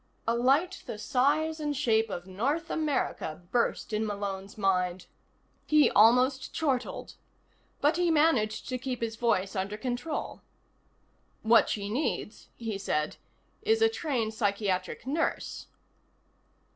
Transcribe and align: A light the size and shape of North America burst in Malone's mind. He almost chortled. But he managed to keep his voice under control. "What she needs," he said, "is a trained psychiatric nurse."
A 0.27 0.33
light 0.35 0.81
the 0.87 0.97
size 0.97 1.59
and 1.59 1.77
shape 1.77 2.09
of 2.09 2.25
North 2.25 2.71
America 2.71 3.43
burst 3.51 3.93
in 3.93 4.03
Malone's 4.03 4.57
mind. 4.57 5.05
He 5.67 5.91
almost 5.91 6.55
chortled. 6.55 7.13
But 7.81 7.97
he 7.97 8.09
managed 8.09 8.67
to 8.69 8.79
keep 8.79 8.99
his 8.99 9.15
voice 9.15 9.55
under 9.55 9.77
control. 9.77 10.41
"What 11.43 11.69
she 11.69 11.87
needs," 11.87 12.47
he 12.57 12.79
said, 12.79 13.17
"is 13.61 13.79
a 13.79 13.89
trained 13.89 14.33
psychiatric 14.33 15.05
nurse." 15.05 15.67